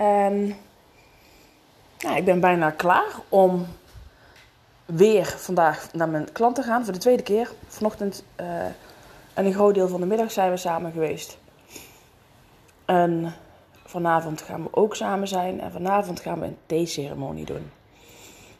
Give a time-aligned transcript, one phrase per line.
[0.00, 0.56] en
[1.98, 3.66] nou, ik ben bijna klaar om
[4.84, 7.52] weer vandaag naar mijn klant te gaan voor de tweede keer.
[7.66, 8.64] Vanochtend uh,
[9.34, 11.38] en een groot deel van de middag zijn we samen geweest.
[12.84, 13.34] En
[13.84, 17.70] vanavond gaan we ook samen zijn en vanavond gaan we een theeceremonie doen.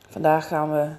[0.09, 0.91] Vandaag gaan we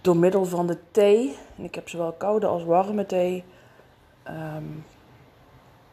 [0.00, 3.44] door middel van de thee, en ik heb zowel koude als warme thee,
[4.28, 4.84] um,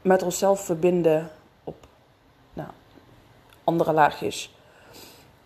[0.02, 1.30] met onszelf verbinden
[3.66, 4.56] andere laagjes.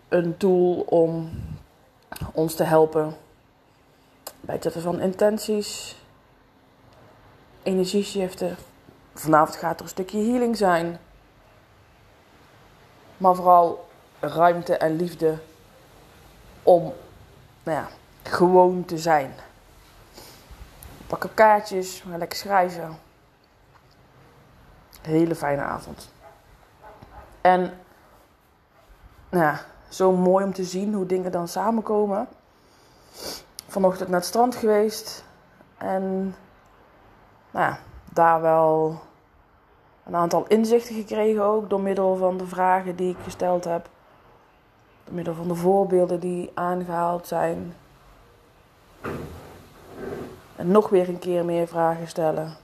[0.08, 1.30] Een tool om
[2.32, 3.16] ons te helpen
[4.40, 5.96] bij het zetten van intenties,
[7.62, 8.56] energieshiften.
[9.14, 10.98] Vanavond gaat er een stukje healing zijn.
[13.16, 13.88] Maar vooral
[14.20, 15.38] ruimte en liefde
[16.62, 16.92] om
[17.62, 17.88] nou ja,
[18.22, 19.34] gewoon te zijn.
[21.06, 22.98] Pak op kaartjes, lekker schrijven.
[25.02, 26.12] Hele fijne avond.
[27.40, 27.78] En
[29.30, 29.56] nou
[29.88, 32.28] zo mooi om te zien hoe dingen dan samenkomen.
[33.66, 35.24] Vanochtend naar het strand geweest.
[35.78, 36.34] En
[37.50, 37.74] nou
[38.12, 39.00] daar wel
[40.04, 41.70] een aantal inzichten gekregen ook.
[41.70, 43.88] Door middel van de vragen die ik gesteld heb.
[45.04, 47.74] Door middel van de voorbeelden die aangehaald zijn.
[50.56, 52.56] En nog weer een keer meer vragen stellen.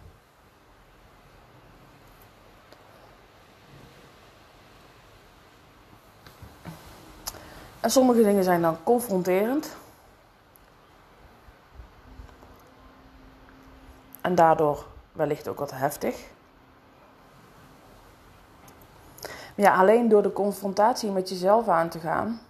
[7.87, 9.77] En sommige dingen zijn dan confronterend.
[14.21, 16.31] En daardoor wellicht ook wat heftig.
[19.55, 22.41] Ja, alleen door de confrontatie met jezelf aan te gaan.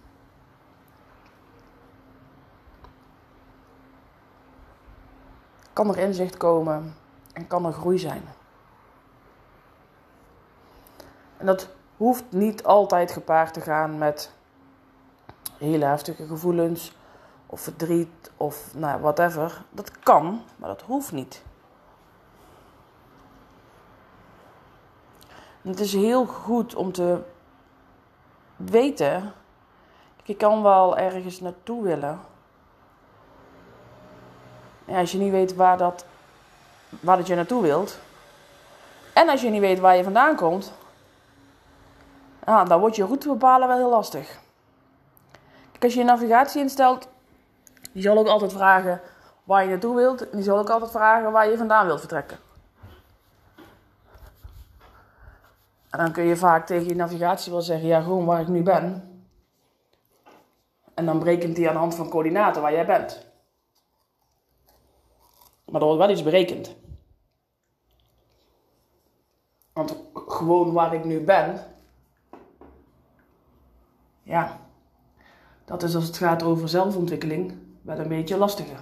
[5.73, 6.95] Kan er inzicht komen
[7.33, 8.23] en kan er groei zijn.
[11.37, 14.35] En dat hoeft niet altijd gepaard te gaan met
[15.57, 16.95] hele heftige gevoelens
[17.45, 19.61] of verdriet of nou, whatever.
[19.69, 21.45] Dat kan, maar dat hoeft niet.
[25.67, 27.17] het is heel goed om te
[28.55, 29.33] weten.
[30.23, 32.19] Je kan wel ergens naartoe willen.
[34.85, 36.05] Ja, als je niet weet waar dat,
[36.89, 37.99] waar dat je naartoe wilt.
[39.13, 40.73] En als je niet weet waar je vandaan komt.
[42.45, 44.39] dan wordt je route bepalen wel heel lastig.
[45.79, 47.07] Als je je navigatie instelt.
[47.91, 49.01] Die zal ook altijd vragen
[49.43, 50.29] waar je naartoe wilt.
[50.29, 52.37] En die zal ook altijd vragen waar je vandaan wilt vertrekken.
[55.89, 58.63] En dan kun je vaak tegen je navigatie wel zeggen, ja, gewoon waar ik nu
[58.63, 59.11] ben.
[60.93, 63.25] En dan berekent die aan de hand van coördinaten waar jij bent.
[65.65, 66.75] Maar er wordt wel iets berekend.
[69.73, 71.65] Want gewoon waar ik nu ben,
[74.23, 74.59] ja,
[75.67, 78.79] dat is als het gaat over zelfontwikkeling wel een beetje lastiger.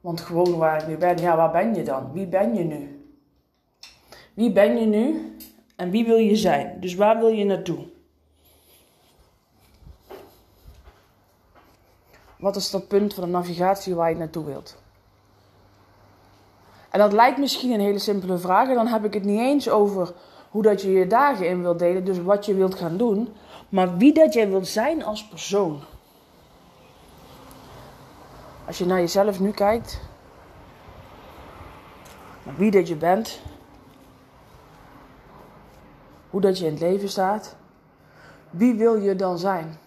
[0.00, 2.12] Want gewoon waar ik nu ben, ja, waar ben je dan?
[2.12, 3.04] Wie ben je nu?
[4.34, 5.36] Wie ben je nu
[5.76, 6.80] en wie wil je zijn?
[6.80, 7.86] Dus waar wil je naartoe?
[12.38, 14.82] Wat is dat punt van de navigatie waar je naartoe wilt?
[16.90, 18.68] En dat lijkt misschien een hele simpele vraag.
[18.68, 20.14] En dan heb ik het niet eens over
[20.50, 22.04] hoe dat je je dagen in wilt delen.
[22.04, 23.34] Dus wat je wilt gaan doen.
[23.68, 25.80] Maar wie dat jij wilt zijn als persoon.
[28.66, 30.00] Als je naar jezelf nu kijkt,
[32.42, 33.40] naar wie dat je bent,
[36.30, 37.56] hoe dat je in het leven staat,
[38.50, 39.78] wie wil je dan zijn?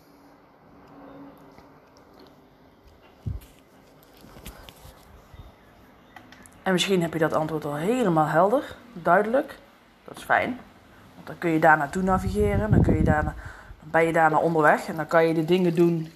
[6.64, 9.60] En misschien heb je dat antwoord al helemaal helder, duidelijk.
[10.14, 10.60] Dat is fijn.
[11.24, 12.72] Dan kun je daar naartoe navigeren.
[12.72, 13.34] Dan, kun je daar, dan
[13.92, 14.88] ben je daarna onderweg.
[14.88, 16.12] En dan kan je de dingen doen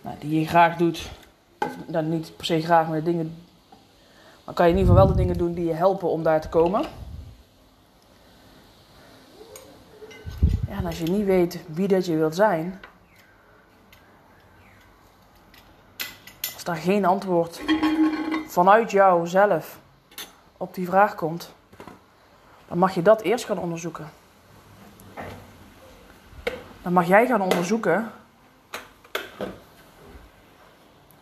[0.00, 1.10] nou, die je graag doet.
[1.58, 3.36] Of nou, niet per se graag, maar de dingen.
[4.44, 6.40] Dan kan je in ieder geval wel de dingen doen die je helpen om daar
[6.40, 6.84] te komen.
[10.68, 12.80] Ja, en als je niet weet wie dat je wilt zijn.
[16.54, 17.60] Als daar geen antwoord
[18.46, 19.78] vanuit jou zelf
[20.56, 21.54] op die vraag komt,
[22.74, 24.10] dan mag je dat eerst gaan onderzoeken.
[26.82, 28.12] Dan mag jij gaan onderzoeken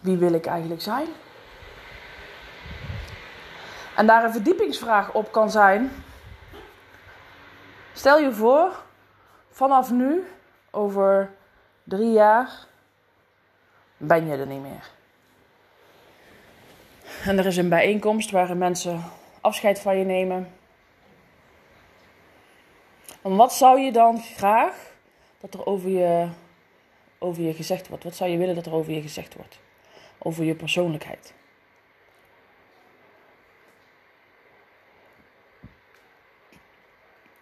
[0.01, 1.07] wie wil ik eigenlijk zijn?
[3.97, 5.91] En daar een verdiepingsvraag op kan zijn.
[7.93, 8.83] Stel je voor,
[9.51, 10.27] vanaf nu,
[10.71, 11.31] over
[11.85, 12.67] drie jaar,
[13.97, 14.91] ben je er niet meer.
[17.25, 19.03] En er is een bijeenkomst waarin mensen
[19.41, 20.61] afscheid van je nemen.
[23.23, 24.93] En wat zou je dan graag
[25.41, 26.29] dat er over je,
[27.19, 28.05] over je gezegd wordt?
[28.05, 29.59] Wat zou je willen dat er over je gezegd wordt?
[30.19, 31.35] Over je persoonlijkheid.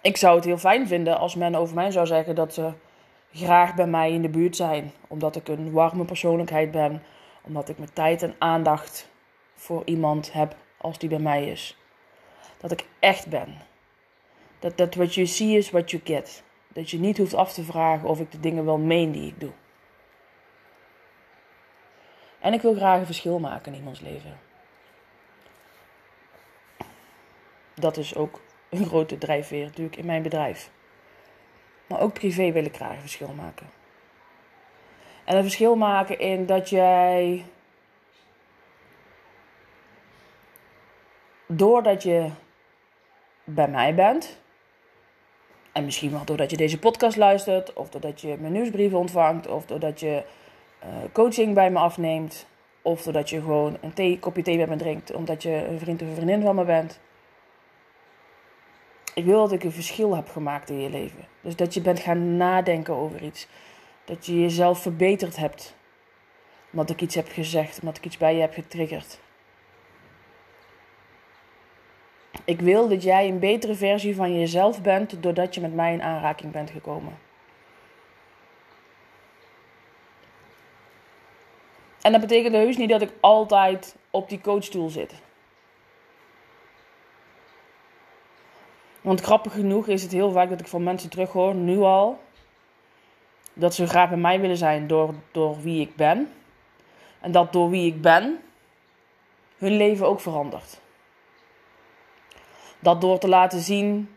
[0.02, 2.72] Ik zou het heel fijn vinden als men over mij zou zeggen dat ze
[3.32, 4.92] graag bij mij in de buurt zijn.
[5.08, 7.02] Omdat ik een warme persoonlijkheid ben.
[7.42, 9.08] Omdat ik mijn tijd en aandacht
[9.54, 11.76] voor iemand heb als die bij mij is.
[12.58, 13.69] Dat ik echt ben.
[14.60, 16.42] Dat, dat what you see is what you get.
[16.68, 19.40] Dat je niet hoeft af te vragen of ik de dingen wel meen die ik
[19.40, 19.52] doe.
[22.40, 24.38] En ik wil graag een verschil maken in iemands leven.
[27.74, 30.70] Dat is ook een grote drijfveer natuurlijk in mijn bedrijf.
[31.86, 33.70] Maar ook privé wil ik graag een verschil maken.
[35.24, 37.44] En een verschil maken in dat jij
[41.46, 42.30] doordat je
[43.44, 44.38] bij mij bent,
[45.72, 49.66] en misschien wel doordat je deze podcast luistert, of doordat je mijn nieuwsbrieven ontvangt, of
[49.66, 50.22] doordat je
[50.84, 52.46] uh, coaching bij me afneemt,
[52.82, 56.02] of doordat je gewoon een thee, kopje thee met me drinkt, omdat je een vriend
[56.02, 57.00] of een vriendin van me bent.
[59.14, 61.24] Ik wil dat ik een verschil heb gemaakt in je leven.
[61.40, 63.46] Dus dat je bent gaan nadenken over iets.
[64.04, 65.74] Dat je jezelf verbeterd hebt.
[66.70, 69.20] Omdat ik iets heb gezegd, omdat ik iets bij je heb getriggerd.
[72.50, 76.02] Ik wil dat jij een betere versie van jezelf bent doordat je met mij in
[76.02, 77.18] aanraking bent gekomen.
[82.00, 85.14] En dat betekent heus niet dat ik altijd op die coachstoel zit.
[89.00, 92.20] Want grappig genoeg is het heel vaak dat ik van mensen terughoor, nu al,
[93.52, 96.32] dat ze graag bij mij willen zijn door, door wie ik ben.
[97.20, 98.40] En dat door wie ik ben
[99.58, 100.80] hun leven ook verandert.
[102.80, 104.14] Dat door te laten zien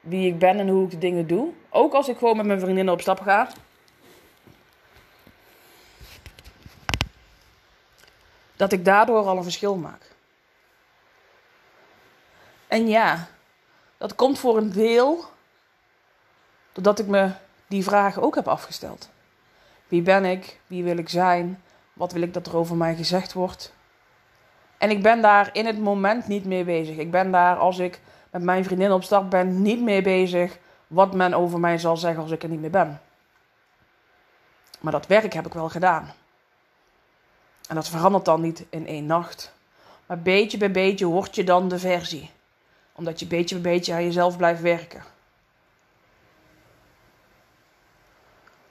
[0.00, 1.52] wie ik ben en hoe ik de dingen doe.
[1.70, 3.48] Ook als ik gewoon met mijn vriendinnen op stap ga.
[8.56, 10.10] Dat ik daardoor al een verschil maak.
[12.66, 13.28] En ja,
[13.98, 15.24] dat komt voor een deel
[16.72, 17.32] doordat ik me
[17.66, 19.10] die vragen ook heb afgesteld.
[19.88, 20.60] Wie ben ik?
[20.66, 21.62] Wie wil ik zijn?
[21.92, 23.72] Wat wil ik dat er over mij gezegd wordt?
[24.82, 26.96] En ik ben daar in het moment niet mee bezig.
[26.96, 31.14] Ik ben daar als ik met mijn vriendin op stap ben niet mee bezig wat
[31.14, 33.00] men over mij zal zeggen als ik er niet meer ben.
[34.80, 36.12] Maar dat werk heb ik wel gedaan.
[37.68, 39.52] En dat verandert dan niet in één nacht.
[40.06, 42.30] Maar beetje bij beetje word je dan de versie.
[42.92, 45.02] Omdat je beetje bij beetje aan jezelf blijft werken.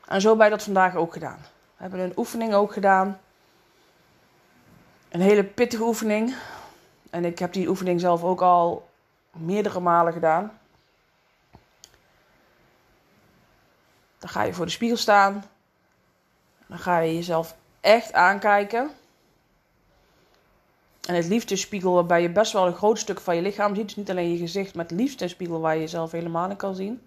[0.08, 1.40] En zo bij dat vandaag ook gedaan.
[1.76, 3.20] We hebben een oefening ook gedaan
[5.12, 6.36] een hele pittige oefening.
[7.10, 8.90] En ik heb die oefening zelf ook al
[9.32, 10.60] meerdere malen gedaan.
[14.20, 15.44] Dan ga je voor de spiegel staan.
[16.68, 18.92] Dan ga je jezelf echt aankijken.
[21.08, 23.76] En het liefst een spiegel waarbij je best wel een groot stuk van je lichaam
[23.76, 23.86] ziet.
[23.86, 26.76] Dus niet alleen je gezicht, maar het liefst spiegel waar je jezelf helemaal in kan
[26.76, 27.02] zien.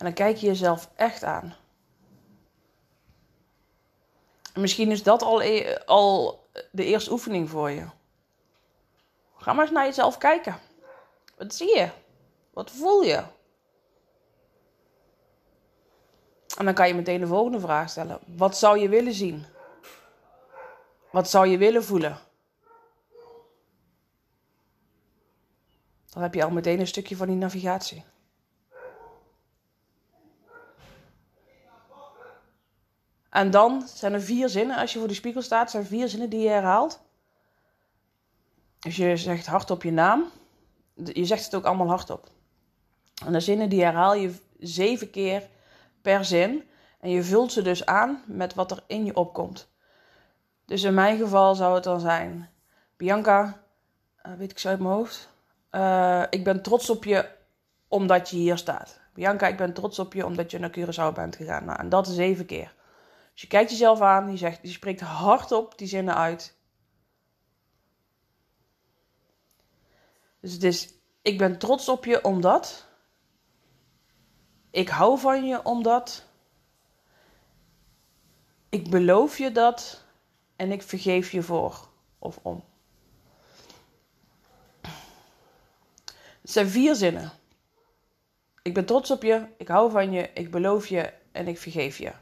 [0.00, 1.54] En dan kijk je jezelf echt aan.
[4.52, 7.86] En misschien is dat al, e- al de eerste oefening voor je.
[9.36, 10.58] Ga maar eens naar jezelf kijken.
[11.36, 11.90] Wat zie je?
[12.50, 13.24] Wat voel je?
[16.58, 18.18] En dan kan je meteen de volgende vraag stellen.
[18.36, 19.46] Wat zou je willen zien?
[21.10, 22.18] Wat zou je willen voelen?
[26.12, 28.04] Dan heb je al meteen een stukje van die navigatie.
[33.30, 36.30] En dan zijn er vier zinnen, als je voor de spiegel staat, zijn vier zinnen
[36.30, 37.00] die je herhaalt.
[38.78, 40.24] Dus je zegt hardop je naam.
[40.94, 42.28] Je zegt het ook allemaal hardop.
[43.26, 45.48] En de zinnen die herhaal je zeven keer
[46.02, 46.68] per zin.
[47.00, 49.68] En je vult ze dus aan met wat er in je opkomt.
[50.64, 52.50] Dus in mijn geval zou het dan zijn:
[52.96, 53.62] Bianca,
[54.26, 55.28] uh, weet ik zo uit mijn hoofd.
[55.70, 57.28] Uh, ik ben trots op je
[57.88, 59.00] omdat je hier staat.
[59.14, 61.64] Bianca, ik ben trots op je omdat je naar Curaçao bent gegaan.
[61.64, 62.74] Nou, en dat zeven keer.
[63.40, 66.56] Dus je kijkt jezelf aan, je, zegt, je spreekt hardop die zinnen uit.
[70.40, 70.92] Dus het is,
[71.22, 72.86] ik ben trots op je omdat.
[74.70, 76.24] Ik hou van je omdat.
[78.68, 80.04] Ik beloof je dat
[80.56, 82.64] en ik vergeef je voor of om.
[86.40, 87.32] Het zijn vier zinnen.
[88.62, 91.98] Ik ben trots op je, ik hou van je, ik beloof je en ik vergeef
[91.98, 92.12] je.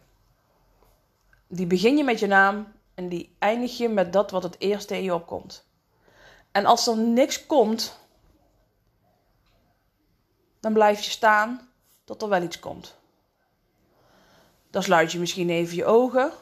[1.48, 4.96] Die begin je met je naam en die eindig je met dat wat het eerste
[4.96, 5.66] in je opkomt.
[6.52, 7.98] En als er niks komt,
[10.60, 11.70] dan blijf je staan
[12.04, 12.96] tot er wel iets komt.
[14.70, 16.32] Dan sluit je misschien even je ogen.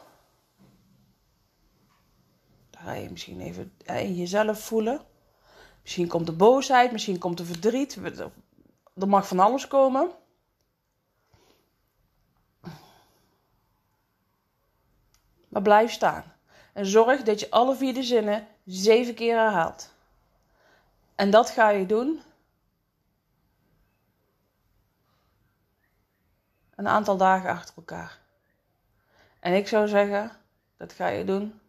[2.69, 5.01] Dan ga je misschien even in jezelf voelen.
[5.81, 7.95] Misschien komt de boosheid, misschien komt de verdriet.
[8.95, 10.11] Er mag van alles komen.
[15.61, 16.23] Blijf staan.
[16.73, 19.93] En zorg dat je alle vier de zinnen zeven keer herhaalt.
[21.15, 22.21] En dat ga je doen
[26.75, 28.19] een aantal dagen achter elkaar.
[29.39, 30.31] En ik zou zeggen,
[30.77, 31.59] dat ga je doen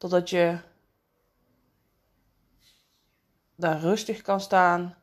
[0.00, 0.58] totdat je
[3.54, 4.96] daar rustig kan staan,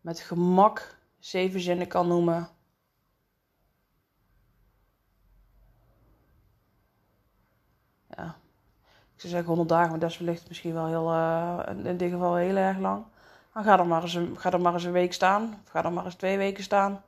[0.00, 2.48] met gemak zeven zinnen kan noemen.
[9.14, 12.10] Ik zou zeggen 100 dagen, maar dat is wellicht misschien wel heel, uh, in dit
[12.10, 13.04] geval heel erg lang.
[13.54, 16.14] Dan ga er, maar eens een, maar een week staan, of ga er maar eens
[16.14, 17.02] twee weken staan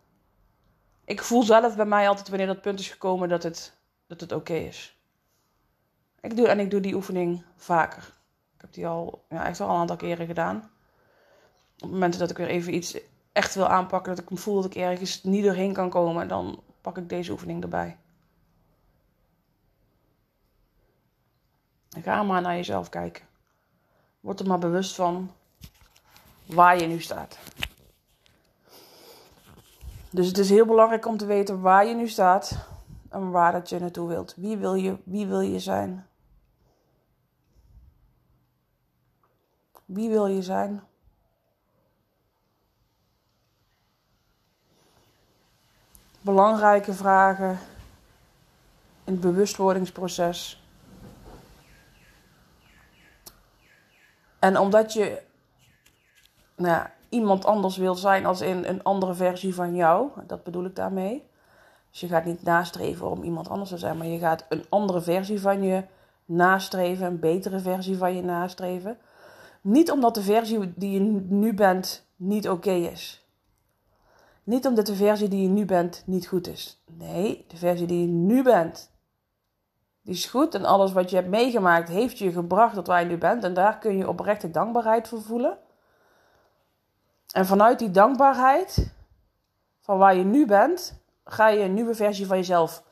[1.11, 3.77] ik voel zelf bij mij altijd wanneer dat punt is gekomen dat het,
[4.07, 4.99] dat het oké is.
[6.21, 8.03] Ik doe, en ik doe die oefening vaker.
[8.55, 10.71] Ik heb die al ja, echt al een aantal keren gedaan.
[11.79, 12.99] Op momenten dat ik weer even iets
[13.33, 16.99] echt wil aanpakken, dat ik voel dat ik ergens niet doorheen kan komen, dan pak
[16.99, 17.97] ik deze oefening erbij.
[21.91, 23.25] Ga maar naar jezelf kijken.
[24.21, 25.31] Word er maar bewust van
[26.47, 27.39] waar je nu staat.
[30.11, 32.67] Dus het is heel belangrijk om te weten waar je nu staat
[33.09, 34.35] en waar dat je naartoe wilt.
[34.37, 36.07] Wie wil je, wie wil je zijn?
[39.85, 40.83] Wie wil je zijn?
[46.21, 47.59] Belangrijke vragen
[49.05, 50.60] in het bewustwordingsproces.
[54.41, 55.23] En omdat je
[56.57, 60.11] nou, iemand anders wil zijn als in een andere versie van jou.
[60.27, 61.29] Dat bedoel ik daarmee.
[61.91, 65.01] Dus je gaat niet nastreven om iemand anders te zijn, maar je gaat een andere
[65.01, 65.85] versie van je
[66.25, 68.99] nastreven, een betere versie van je nastreven.
[69.61, 73.25] Niet omdat de versie die je nu bent niet oké is.
[74.45, 76.83] Niet omdat de versie die je nu bent niet goed is.
[76.87, 78.91] Nee, de versie die je nu bent,
[80.03, 80.55] die is goed.
[80.55, 83.45] En alles wat je hebt meegemaakt heeft je gebracht tot waar je nu bent.
[83.45, 85.59] En daar kun je oprechte dankbaarheid voor voelen.
[87.33, 88.93] En vanuit die dankbaarheid
[89.81, 92.83] van waar je nu bent, ga je een nieuwe versie van jezelf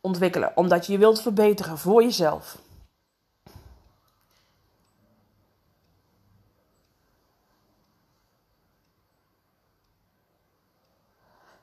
[0.00, 0.52] ontwikkelen.
[0.54, 2.58] Omdat je je wilt verbeteren voor jezelf.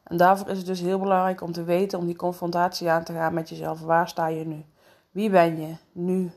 [0.07, 3.13] En daarvoor is het dus heel belangrijk om te weten, om die confrontatie aan te
[3.13, 3.81] gaan met jezelf.
[3.81, 4.65] Waar sta je nu?
[5.11, 6.31] Wie ben je nu?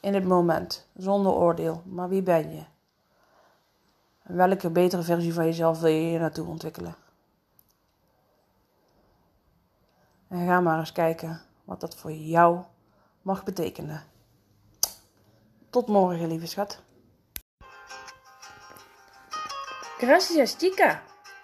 [0.00, 1.82] In het moment, zonder oordeel.
[1.84, 2.62] Maar wie ben je?
[4.24, 6.96] welke betere versie van jezelf wil je hier naartoe ontwikkelen?
[10.28, 12.60] En ga maar eens kijken wat dat voor jou
[13.22, 14.02] mag betekenen.
[15.70, 16.82] Tot morgen, lieve schat.
[19.98, 21.02] Gracias, chica.